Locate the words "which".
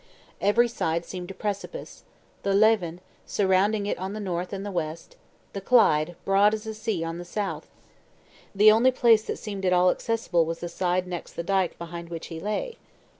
12.09-12.25